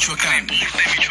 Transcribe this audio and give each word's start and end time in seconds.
Michoacán. 0.00 1.09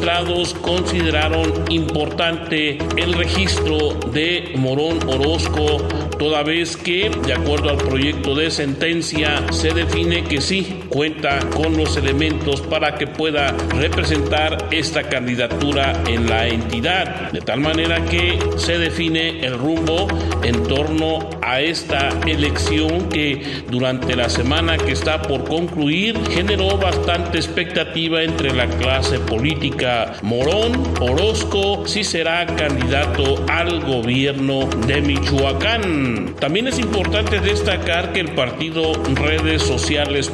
consideraron 0.61 1.65
importante 1.69 2.77
el 2.97 3.13
registro 3.13 3.93
de 4.11 4.53
Morón 4.55 4.99
Orozco, 5.07 5.77
toda 6.17 6.43
vez 6.43 6.77
que, 6.77 7.09
de 7.25 7.33
acuerdo 7.33 7.69
al 7.69 7.77
proyecto 7.77 8.35
de 8.35 8.51
sentencia, 8.51 9.45
se 9.51 9.73
define 9.73 10.23
que 10.23 10.41
sí 10.41 10.80
cuenta 10.91 11.39
con 11.55 11.77
los 11.77 11.95
elementos 11.95 12.61
para 12.61 12.95
que 12.95 13.07
pueda 13.07 13.55
representar 13.77 14.67
esta 14.71 15.03
candidatura 15.03 15.93
en 16.05 16.29
la 16.29 16.47
entidad, 16.47 17.31
de 17.31 17.39
tal 17.39 17.61
manera 17.61 18.03
que 18.05 18.37
se 18.57 18.77
define 18.77 19.39
el 19.39 19.57
rumbo 19.57 20.07
en 20.43 20.63
torno 20.63 21.29
a 21.41 21.61
esta 21.61 22.09
elección 22.27 23.07
que 23.09 23.63
durante 23.69 24.15
la 24.15 24.29
semana 24.29 24.77
que 24.77 24.91
está 24.91 25.21
por 25.21 25.45
concluir 25.45 26.19
generó 26.29 26.77
bastante 26.77 27.37
expectativa 27.37 28.21
entre 28.23 28.53
la 28.53 28.67
clase 28.67 29.17
política. 29.19 30.13
Morón 30.21 30.73
Orozco 30.99 31.87
si 31.87 32.03
será 32.03 32.45
candidato 32.45 33.43
al 33.47 33.79
gobierno 33.85 34.67
de 34.87 35.01
Michoacán. 35.01 36.35
También 36.39 36.67
es 36.67 36.79
importante 36.79 37.39
destacar 37.39 38.11
que 38.11 38.19
el 38.19 38.31
partido 38.31 38.93
Redes 39.15 39.61
Sociales 39.61 40.29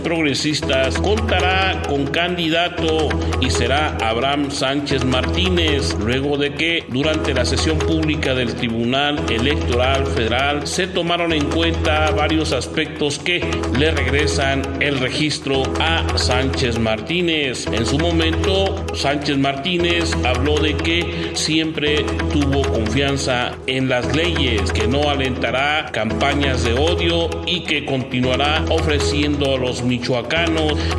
Contará 1.04 1.82
con 1.90 2.08
candidato 2.08 3.10
y 3.42 3.50
será 3.50 3.98
Abraham 3.98 4.50
Sánchez 4.50 5.04
Martínez, 5.04 5.94
luego 6.00 6.38
de 6.38 6.54
que 6.54 6.86
durante 6.88 7.34
la 7.34 7.44
sesión 7.44 7.78
pública 7.78 8.34
del 8.34 8.56
Tribunal 8.56 9.20
Electoral 9.30 10.06
Federal 10.06 10.66
se 10.66 10.88
tomaron 10.88 11.34
en 11.34 11.44
cuenta 11.48 12.12
varios 12.12 12.54
aspectos 12.54 13.20
que 13.20 13.46
le 13.78 13.92
regresan 13.92 14.62
el 14.80 15.00
registro 15.00 15.64
a 15.82 16.18
Sánchez 16.18 16.80
Martínez. 16.80 17.68
En 17.68 17.86
su 17.86 17.98
momento, 17.98 18.86
Sánchez 18.94 19.38
Martínez 19.38 20.14
habló 20.24 20.60
de 20.60 20.78
que 20.78 21.32
siempre 21.34 22.06
tuvo 22.32 22.62
confianza 22.62 23.52
en 23.68 23.90
las 23.90 24.16
leyes, 24.16 24.72
que 24.72 24.88
no 24.88 25.10
alentará 25.10 25.90
campañas 25.92 26.64
de 26.64 26.72
odio 26.72 27.30
y 27.46 27.66
que 27.66 27.84
continuará 27.84 28.64
ofreciendo 28.70 29.56
a 29.56 29.58
los 29.58 29.84
michoacanos 29.84 30.37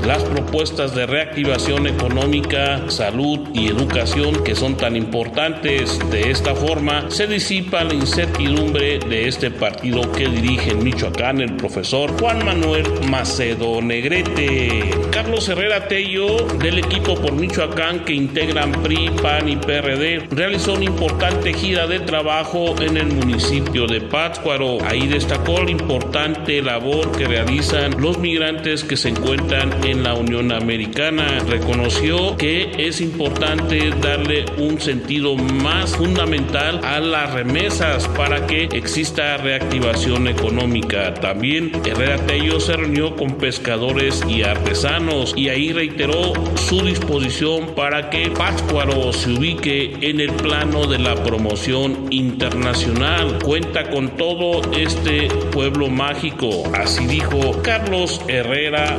las 0.05 0.25
propuestas 0.25 0.94
de 0.94 1.06
reactivación 1.06 1.86
económica, 1.86 2.91
salud 2.91 3.39
y 3.55 3.69
educación 3.69 4.42
que 4.42 4.56
son 4.56 4.77
tan 4.77 4.97
importantes. 4.97 5.98
De 6.11 6.31
esta 6.31 6.55
forma 6.55 7.08
se 7.11 7.28
disipa 7.28 7.84
la 7.84 7.94
incertidumbre 7.94 8.98
de 8.98 9.28
este 9.28 9.50
partido 9.50 10.11
que 10.12 10.28
dirige 10.28 10.72
en 10.72 10.83
Michoacán 10.83 11.41
el 11.41 11.55
profesor 11.55 12.19
Juan 12.19 12.44
Manuel 12.44 12.84
Macedo 13.09 13.81
Negrete. 13.81 14.91
Carlos 15.12 15.48
Herrera 15.48 15.86
Tello 15.86 16.36
del 16.59 16.78
equipo 16.78 17.14
por 17.14 17.33
Michoacán 17.33 18.05
que 18.05 18.14
integran 18.14 18.72
PRI, 18.83 19.11
PAN 19.22 19.48
y 19.48 19.56
PRD 19.56 20.27
realizó 20.31 20.75
una 20.75 20.84
importante 20.84 21.53
gira 21.53 21.86
de 21.86 22.00
trabajo 22.00 22.75
en 22.81 22.97
el 22.97 23.06
municipio 23.06 23.87
de 23.87 24.00
Pátzcuaro. 24.00 24.78
Ahí 24.84 25.06
destacó 25.06 25.62
la 25.62 25.71
importante 25.71 26.60
labor 26.60 27.12
que 27.12 27.27
realizan 27.27 28.00
los 28.00 28.19
migrantes 28.19 28.82
que 28.82 28.97
se 28.97 29.10
encuentran 29.10 29.28
en 29.33 30.03
la 30.03 30.15
Unión 30.15 30.53
Americana. 30.53 31.41
Reconoció 31.47 32.37
que 32.39 32.71
es 32.78 33.03
importante 33.03 33.91
darle 34.00 34.47
un 34.56 34.81
sentido 34.81 35.37
más 35.37 35.94
fundamental 35.97 36.81
a 36.83 36.99
las 36.99 37.34
remesas 37.34 38.09
para 38.09 38.47
que 38.47 38.65
exista 38.72 39.37
reactivación 39.37 40.28
económica. 40.28 41.12
También 41.12 41.72
Herrera 41.84 42.16
Tello 42.27 42.59
se 42.59 42.77
reunió 42.77 43.16
con 43.16 43.37
pescadores 43.37 44.25
y 44.27 44.44
artesanos 44.44 45.34
y 45.37 45.50
ahí 45.50 45.72
reiteró 45.75 46.33
su 46.56 46.81
disposición 46.83 47.75
para 47.75 48.09
que 48.09 48.31
Pátzcuaro 48.31 49.12
se 49.12 49.33
ubique 49.33 49.95
en 50.00 50.21
el 50.21 50.33
plano 50.33 50.87
de 50.87 51.00
la 51.00 51.15
promoción 51.22 52.06
internacional. 52.10 53.39
Cuenta 53.45 53.91
con 53.91 54.09
todo 54.16 54.62
este 54.72 55.28
pueblo 55.53 55.89
mágico, 55.89 56.62
así 56.75 57.06
dijo 57.06 57.60
Carlos 57.62 58.22
Herrera 58.27 58.97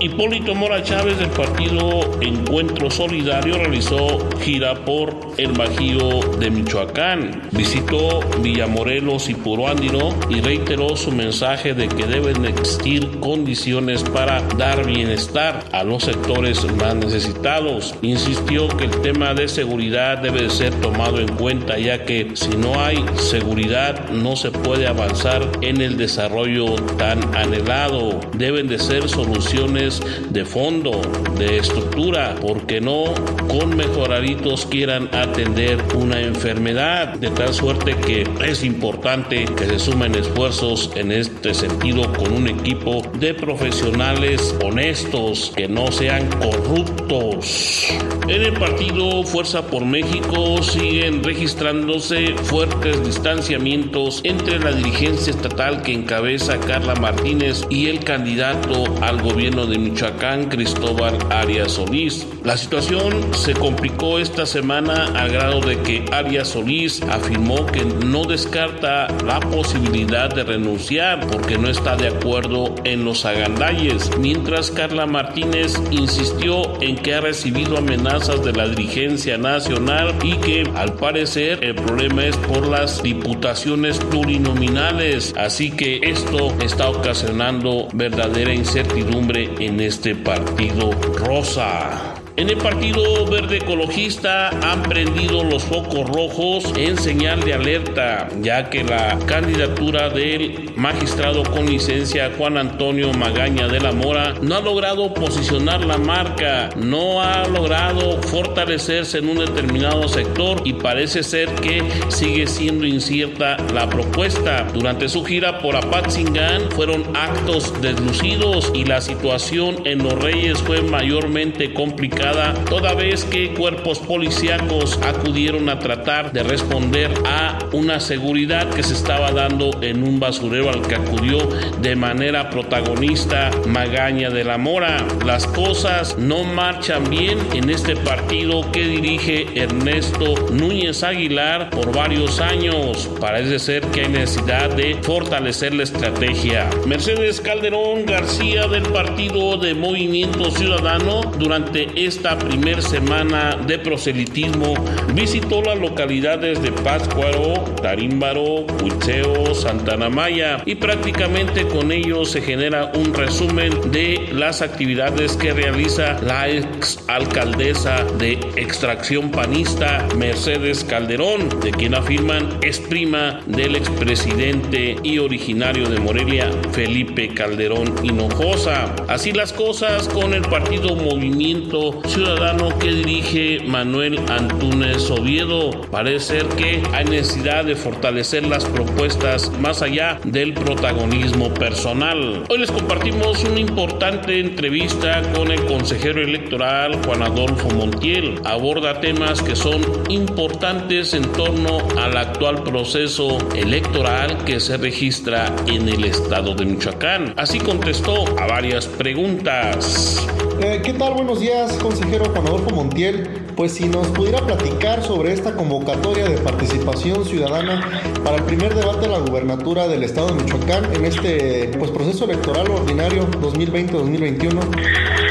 Hipólito 0.00 0.54
Mora 0.54 0.82
Chávez 0.82 1.18
del 1.18 1.30
partido 1.30 2.20
Encuentro 2.20 2.90
Solidario 2.90 3.56
realizó 3.56 4.18
gira 4.40 4.74
por 4.84 5.14
el 5.36 5.52
Bajío 5.52 6.20
de 6.38 6.50
Michoacán. 6.50 7.42
Visitó 7.52 8.20
Villamorelos 8.40 9.28
y 9.28 9.34
Puruándiro 9.34 10.14
y 10.28 10.40
reiteró 10.40 10.96
su 10.96 11.12
mensaje 11.12 11.72
de 11.72 11.88
que 11.88 12.04
deben 12.04 12.44
existir 12.46 13.20
condiciones 13.20 14.02
para 14.02 14.42
dar 14.58 14.84
bienestar 14.84 15.64
a 15.72 15.84
los 15.84 16.02
sectores 16.02 16.64
más 16.74 16.96
necesitados. 16.96 17.94
Insistió 18.02 18.68
que 18.68 18.86
el 18.86 19.00
tema 19.02 19.34
de 19.34 19.46
seguridad 19.46 20.18
debe 20.18 20.50
ser 20.50 20.74
tomado 20.80 21.20
en 21.20 21.28
cuenta 21.36 21.78
ya 21.78 22.04
que 22.04 22.32
si 22.34 22.56
no 22.56 22.80
hay 22.80 23.04
seguridad 23.16 24.10
no 24.10 24.34
se 24.34 24.50
puede 24.50 24.86
avanzar 24.88 25.48
en 25.62 25.80
el 25.80 25.96
desarrollo 25.96 26.74
tan 26.96 27.34
anhelado. 27.36 28.20
Deben 28.34 28.66
de 28.66 28.78
ser 28.78 28.95
soluciones 29.02 30.00
de 30.30 30.44
fondo, 30.44 31.00
de 31.38 31.58
estructura, 31.58 32.34
porque 32.40 32.80
no 32.80 33.04
con 33.48 33.76
mejoraditos 33.76 34.66
quieran 34.66 35.08
atender 35.14 35.82
una 35.94 36.20
enfermedad, 36.20 37.14
de 37.14 37.30
tal 37.30 37.52
suerte 37.54 37.94
que 37.96 38.24
es 38.44 38.64
importante 38.64 39.44
que 39.44 39.66
se 39.66 39.78
sumen 39.78 40.14
esfuerzos 40.14 40.90
en 40.94 41.12
este 41.12 41.54
sentido 41.54 42.12
con 42.12 42.32
un 42.32 42.48
equipo 42.48 43.02
de 43.18 43.34
profesionales 43.34 44.54
honestos, 44.64 45.52
que 45.56 45.68
no 45.68 45.90
sean 45.92 46.28
corruptos. 46.40 47.88
En 48.28 48.42
el 48.42 48.52
partido 48.54 49.22
Fuerza 49.22 49.66
por 49.66 49.84
México 49.84 50.62
siguen 50.62 51.22
registrándose 51.22 52.34
fuertes 52.34 53.04
distanciamientos 53.04 54.20
entre 54.24 54.58
la 54.58 54.72
dirigencia 54.72 55.30
estatal 55.30 55.82
que 55.82 55.92
encabeza 55.92 56.58
Carla 56.58 56.94
Martínez 56.96 57.64
y 57.70 57.86
el 57.86 58.00
candidato 58.00 58.85
al 59.00 59.22
gobierno 59.22 59.66
de 59.66 59.78
Michoacán, 59.78 60.48
Cristóbal 60.48 61.16
Arias 61.30 61.72
Solís. 61.72 62.26
La 62.44 62.56
situación 62.56 63.34
se 63.34 63.54
complicó 63.54 64.18
esta 64.18 64.46
semana 64.46 65.06
a 65.20 65.26
grado 65.28 65.60
de 65.60 65.78
que 65.82 66.04
Arias 66.12 66.48
Solís 66.48 67.02
afirmó 67.02 67.66
que 67.66 67.84
no 67.84 68.24
descarta 68.24 69.08
la 69.24 69.40
posibilidad 69.40 70.32
de 70.34 70.44
renunciar 70.44 71.26
porque 71.26 71.58
no 71.58 71.68
está 71.68 71.96
de 71.96 72.08
acuerdo 72.08 72.74
en 72.84 73.04
los 73.04 73.24
agandalles, 73.24 74.10
mientras 74.18 74.70
Carla 74.70 75.06
Martínez 75.06 75.74
insistió 75.90 76.80
en 76.80 76.96
que 76.96 77.14
ha 77.14 77.20
recibido 77.20 77.78
amenazas 77.78 78.44
de 78.44 78.52
la 78.52 78.68
dirigencia 78.68 79.38
nacional 79.38 80.14
y 80.22 80.36
que 80.38 80.70
al 80.74 80.94
parecer 80.94 81.62
el 81.62 81.74
problema 81.74 82.24
es 82.24 82.36
por 82.36 82.66
las 82.66 83.02
diputaciones 83.02 83.98
plurinominales, 83.98 85.34
así 85.36 85.70
que 85.70 86.00
esto 86.02 86.54
está 86.60 86.88
ocasionando 86.88 87.88
verdadera 87.92 88.52
incertidumbre 88.76 89.48
en 89.58 89.80
este 89.80 90.14
partido 90.14 90.90
rosa. 91.14 92.15
En 92.38 92.50
el 92.50 92.58
Partido 92.58 93.24
Verde 93.24 93.56
Ecologista 93.56 94.50
han 94.50 94.82
prendido 94.82 95.42
los 95.42 95.64
focos 95.64 96.06
rojos 96.06 96.70
en 96.76 96.98
señal 96.98 97.40
de 97.40 97.54
alerta, 97.54 98.28
ya 98.42 98.68
que 98.68 98.84
la 98.84 99.18
candidatura 99.24 100.10
del 100.10 100.70
magistrado 100.76 101.44
con 101.44 101.64
licencia 101.64 102.30
Juan 102.36 102.58
Antonio 102.58 103.10
Magaña 103.14 103.68
de 103.68 103.80
la 103.80 103.92
Mora 103.92 104.34
no 104.42 104.56
ha 104.56 104.60
logrado 104.60 105.14
posicionar 105.14 105.82
la 105.86 105.96
marca, 105.96 106.68
no 106.76 107.22
ha 107.22 107.48
logrado 107.48 108.20
fortalecerse 108.20 109.16
en 109.16 109.30
un 109.30 109.38
determinado 109.38 110.06
sector 110.06 110.60
y 110.62 110.74
parece 110.74 111.22
ser 111.22 111.48
que 111.54 111.82
sigue 112.08 112.46
siendo 112.46 112.84
incierta 112.84 113.56
la 113.72 113.88
propuesta. 113.88 114.66
Durante 114.74 115.08
su 115.08 115.24
gira 115.24 115.58
por 115.60 115.74
Apatzingán 115.74 116.70
fueron 116.72 117.02
actos 117.16 117.72
deslucidos 117.80 118.70
y 118.74 118.84
la 118.84 119.00
situación 119.00 119.76
en 119.86 120.04
Los 120.04 120.22
Reyes 120.22 120.58
fue 120.58 120.82
mayormente 120.82 121.72
complicada 121.72 122.25
llegada, 122.26 122.54
toda 122.64 122.94
vez 122.94 123.24
que 123.24 123.52
cuerpos 123.54 123.98
policíacos 123.98 124.98
acudieron 125.02 125.68
a 125.68 125.78
tratar 125.78 126.32
de 126.32 126.42
responder 126.42 127.12
a 127.24 127.58
una 127.72 128.00
seguridad 128.00 128.68
que 128.70 128.82
se 128.82 128.94
estaba 128.94 129.32
dando 129.32 129.70
en 129.82 130.02
un 130.02 130.18
basurero 130.18 130.70
al 130.70 130.82
que 130.82 130.96
acudió 130.96 131.38
de 131.80 131.96
manera 131.96 132.50
protagonista 132.50 133.50
Magaña 133.66 134.30
de 134.30 134.44
la 134.44 134.58
Mora. 134.58 135.06
Las 135.24 135.46
cosas 135.46 136.18
no 136.18 136.44
marchan 136.44 137.08
bien 137.10 137.38
en 137.54 137.70
este 137.70 137.96
partido 137.96 138.70
que 138.72 138.86
dirige 138.86 139.46
Ernesto 139.54 140.34
Núñez 140.52 141.02
Aguilar 141.02 141.70
por 141.70 141.94
varios 141.94 142.40
años. 142.40 143.08
Parece 143.20 143.58
ser 143.58 143.82
que 143.88 144.02
hay 144.02 144.08
necesidad 144.08 144.70
de 144.70 144.96
fortalecer 145.02 145.74
la 145.74 145.84
estrategia. 145.84 146.68
Mercedes 146.86 147.40
Calderón 147.40 148.06
García 148.06 148.66
del 148.68 148.84
Partido 148.84 149.56
de 149.56 149.74
Movimiento 149.74 150.50
Ciudadano 150.50 151.20
durante 151.38 152.06
esta 152.16 152.38
primer 152.38 152.80
semana 152.82 153.56
de 153.66 153.78
proselitismo 153.78 154.72
visitó 155.12 155.60
las 155.60 155.78
localidades 155.78 156.62
de 156.62 156.72
Pátzcuaro, 156.72 157.62
Tarímbaro, 157.82 158.64
Huicheo, 158.82 159.54
Santana 159.54 160.08
Maya 160.08 160.62
y 160.64 160.76
prácticamente 160.76 161.68
con 161.68 161.92
ello 161.92 162.24
se 162.24 162.40
genera 162.40 162.90
un 162.94 163.12
resumen 163.12 163.92
de 163.92 164.30
las 164.32 164.62
actividades 164.62 165.36
que 165.36 165.52
realiza 165.52 166.14
la 166.22 166.48
ex 166.48 167.04
alcaldesa 167.06 168.02
de 168.18 168.32
extracción 168.56 169.30
panista 169.30 170.08
Mercedes 170.16 170.84
Calderón, 170.84 171.60
de 171.60 171.70
quien 171.70 171.94
afirman 171.94 172.48
es 172.62 172.80
prima 172.80 173.40
del 173.44 173.76
expresidente 173.76 174.96
y 175.02 175.18
originario 175.18 175.90
de 175.90 176.00
Morelia 176.00 176.50
Felipe 176.72 177.28
Calderón 177.34 177.94
Hinojosa. 178.02 178.94
Así 179.06 179.32
las 179.32 179.52
cosas 179.52 180.08
con 180.08 180.32
el 180.32 180.42
partido 180.42 180.96
Movimiento 180.96 182.05
Ciudadano 182.08 182.78
que 182.78 182.90
dirige 182.90 183.60
Manuel 183.66 184.18
Antúnez 184.28 185.10
Oviedo. 185.10 185.70
Parece 185.90 186.40
ser 186.40 186.48
que 186.48 186.82
hay 186.92 187.04
necesidad 187.04 187.64
de 187.64 187.74
fortalecer 187.74 188.46
las 188.46 188.64
propuestas 188.64 189.50
más 189.60 189.82
allá 189.82 190.18
del 190.24 190.54
protagonismo 190.54 191.52
personal. 191.52 192.44
Hoy 192.48 192.58
les 192.58 192.70
compartimos 192.70 193.42
una 193.44 193.60
importante 193.60 194.38
entrevista 194.38 195.22
con 195.32 195.50
el 195.50 195.64
consejero 195.66 196.22
electoral 196.22 196.98
Juan 197.04 197.22
Adolfo 197.22 197.68
Montiel. 197.70 198.40
Aborda 198.44 199.00
temas 199.00 199.42
que 199.42 199.56
son 199.56 199.82
importantes 200.08 201.12
en 201.14 201.30
torno 201.32 201.78
al 201.98 202.16
actual 202.16 202.62
proceso 202.62 203.38
electoral 203.54 204.44
que 204.44 204.60
se 204.60 204.76
registra 204.76 205.54
en 205.66 205.88
el 205.88 206.04
estado 206.04 206.54
de 206.54 206.66
Michoacán. 206.66 207.34
Así 207.36 207.58
contestó 207.58 208.24
a 208.38 208.46
varias 208.46 208.86
preguntas. 208.86 210.26
Eh, 210.62 210.80
¿Qué 210.82 210.94
tal? 210.94 211.12
Buenos 211.12 211.40
días, 211.40 211.72
consejero 211.74 212.24
Juan 212.26 212.46
Adolfo 212.46 212.70
Montiel. 212.70 213.28
Pues 213.54 213.72
si 213.72 213.88
nos 213.88 214.06
pudiera 214.08 214.38
platicar 214.38 215.02
sobre 215.02 215.32
esta 215.32 215.54
convocatoria 215.54 216.28
de 216.28 216.38
participación 216.38 217.26
ciudadana 217.26 218.00
para 218.24 218.38
el 218.38 218.44
primer 218.44 218.74
debate 218.74 219.00
de 219.00 219.08
la 219.08 219.18
gubernatura 219.18 219.86
del 219.86 220.02
estado 220.02 220.28
de 220.28 220.42
Michoacán 220.42 220.94
en 220.94 221.04
este 221.04 221.70
pues, 221.78 221.90
proceso 221.90 222.24
electoral 222.24 222.70
ordinario 222.70 223.28
2020-2021. 223.32 225.25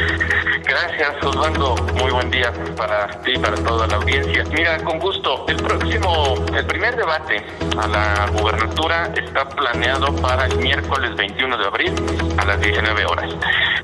Gracias, 0.75 1.23
Osvaldo. 1.23 1.73
Muy 2.01 2.11
buen 2.11 2.29
día 2.29 2.51
para 2.75 3.07
ti 3.21 3.31
y 3.33 3.39
para 3.39 3.55
toda 3.55 3.87
la 3.87 3.95
audiencia. 3.95 4.43
Mira, 4.51 4.77
con 4.83 4.99
gusto, 4.99 5.45
el 5.47 5.55
próximo, 5.55 6.35
el 6.53 6.65
primer 6.65 6.97
debate 6.97 7.41
a 7.77 7.87
la 7.87 8.29
gubernatura 8.37 9.09
está 9.15 9.47
planeado 9.47 10.13
para 10.17 10.47
el 10.47 10.57
miércoles 10.57 11.15
21 11.15 11.57
de 11.57 11.65
abril 11.65 11.93
a 12.37 12.43
las 12.43 12.59
19 12.59 13.05
horas. 13.05 13.33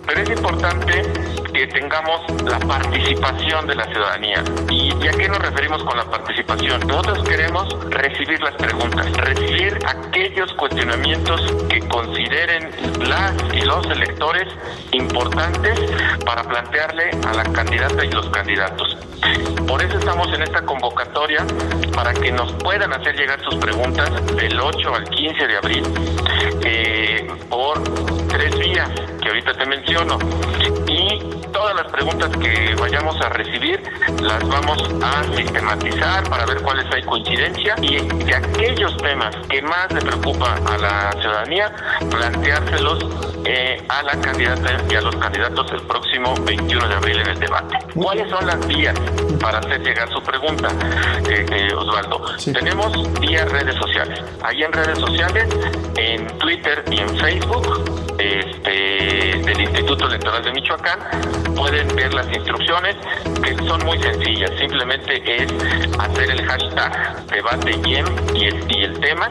Pero 0.05 0.21
es 0.21 0.29
importante 0.31 1.03
que 1.61 1.67
tengamos 1.67 2.21
la 2.43 2.57
participación 2.57 3.67
de 3.67 3.75
la 3.75 3.85
ciudadanía. 3.85 4.43
¿Y 4.71 5.07
a 5.07 5.11
qué 5.11 5.29
nos 5.29 5.37
referimos 5.37 5.83
con 5.83 5.95
la 5.95 6.05
participación? 6.05 6.81
Nosotros 6.87 7.23
queremos 7.29 7.67
recibir 7.91 8.41
las 8.41 8.55
preguntas, 8.55 9.05
recibir 9.17 9.77
aquellos 9.85 10.51
cuestionamientos 10.53 11.39
que 11.69 11.79
consideren 11.87 12.71
las 13.07 13.33
y 13.53 13.61
los 13.61 13.85
electores 13.85 14.47
importantes 14.91 15.79
para 16.25 16.41
plantearle 16.41 17.11
a 17.27 17.33
la 17.33 17.43
candidata 17.43 18.05
y 18.05 18.09
los 18.09 18.27
candidatos. 18.31 18.97
Por 19.67 19.83
eso 19.83 19.99
estamos 19.99 20.33
en 20.33 20.41
esta 20.41 20.65
convocatoria 20.65 21.45
para 21.93 22.11
que 22.11 22.31
nos 22.31 22.51
puedan 22.53 22.91
hacer 22.91 23.15
llegar 23.15 23.39
sus 23.43 23.55
preguntas 23.57 24.09
del 24.35 24.59
8 24.59 24.95
al 24.95 25.07
15 25.07 25.47
de 25.47 25.57
abril 25.57 25.83
eh, 26.65 27.27
por 27.49 27.83
tres 28.29 28.57
vías 28.57 28.89
que 29.21 29.29
ahorita 29.29 29.53
te 29.53 29.65
menciono. 29.67 30.17
Y 30.87 31.19
todas 31.61 31.75
las 31.75 31.91
preguntas 31.91 32.29
que 32.37 32.73
vayamos 32.73 33.21
a 33.21 33.29
recibir 33.29 33.79
las 34.19 34.47
vamos 34.47 34.81
a 35.03 35.23
sistematizar 35.35 36.27
para 36.27 36.43
ver 36.47 36.59
cuáles 36.63 36.91
hay 36.91 37.03
coincidencia 37.03 37.75
y 37.83 37.97
de 37.99 38.35
aquellos 38.35 38.97
temas 38.97 39.35
que 39.47 39.61
más 39.61 39.91
le 39.93 40.01
preocupa 40.01 40.55
a 40.55 40.77
la 40.79 41.11
ciudadanía, 41.21 41.71
planteárselos 42.09 43.05
eh, 43.45 43.79
a 43.89 44.01
la 44.01 44.19
candidata 44.21 44.83
y 44.89 44.95
a 44.95 45.01
los 45.01 45.15
candidatos 45.17 45.71
el 45.71 45.81
próximo 45.81 46.33
21 46.45 46.87
de 46.87 46.95
abril 46.95 47.19
en 47.19 47.27
el 47.27 47.39
debate. 47.39 47.77
¿Cuáles 47.93 48.27
son 48.31 48.47
las 48.47 48.67
vías 48.67 48.95
para 49.39 49.59
hacer 49.59 49.81
llegar 49.81 50.09
su 50.11 50.21
pregunta, 50.23 50.69
eh, 51.29 51.45
eh, 51.51 51.73
Osvaldo? 51.75 52.25
Tenemos 52.53 53.19
vías 53.19 53.47
redes 53.51 53.75
sociales. 53.75 54.19
Ahí 54.41 54.63
en 54.63 54.71
redes 54.73 54.97
sociales, 54.97 55.47
en 55.95 56.25
Twitter 56.39 56.83
y 56.89 56.99
en 56.99 57.17
Facebook, 57.19 58.15
este, 58.17 59.41
del 59.43 59.61
Instituto 59.61 60.07
Electoral 60.07 60.43
de 60.43 60.51
Michoacán, 60.53 60.99
pueden 61.55 61.87
ver 61.95 62.13
las 62.13 62.27
instrucciones 62.27 62.95
que 63.43 63.55
son 63.67 63.83
muy 63.85 63.99
sencillas. 64.01 64.51
Simplemente 64.59 65.21
es 65.25 65.51
hacer 65.99 66.31
el 66.31 66.45
hashtag 66.45 67.25
debate 67.27 67.71
y 67.85 67.95
el, 67.95 68.99
tema 68.99 69.29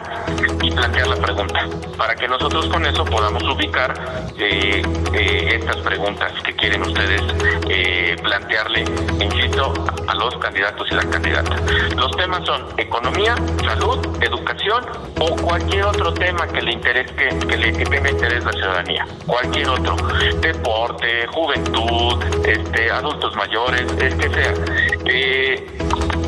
y 0.63 0.71
plantear 0.71 1.09
la 1.09 1.17
pregunta 1.17 1.67
para 1.97 2.15
que 2.15 2.27
nosotros 2.27 2.67
con 2.67 2.85
eso 2.87 3.05
podamos 3.05 3.43
ubicar 3.45 3.95
eh, 4.39 4.83
eh, 5.15 5.59
estas 5.61 5.77
preguntas 5.77 6.33
que 6.45 6.55
quieren 6.55 6.83
ustedes 6.83 7.23
eh, 7.69 8.17
plantearle, 8.23 8.85
insisto, 9.21 9.73
a 10.07 10.15
los 10.15 10.37
candidatos 10.39 10.87
y 10.91 10.95
la 10.95 11.05
candidata. 11.05 11.57
Los 11.97 12.11
temas 12.17 12.45
son 12.45 12.67
economía, 12.77 13.35
salud, 13.65 13.99
educación 14.21 14.85
o 15.21 15.37
cualquier 15.37 15.85
otro 15.85 16.13
tema 16.15 16.47
que 16.49 16.63
le 16.63 16.73
interese, 16.73 17.15
que, 17.15 17.57
le, 17.57 17.73
que 17.73 17.85
tenga 17.85 18.11
interés 18.11 18.45
la 18.45 18.53
ciudadanía. 18.53 19.07
Cualquier 19.27 19.69
otro. 19.69 19.97
Deporte, 20.41 21.27
juventud, 21.29 22.10
este, 22.45 22.91
adultos 22.91 23.35
mayores, 23.37 23.83
es 24.01 24.15
que 24.15 24.31
sea. 24.31 24.55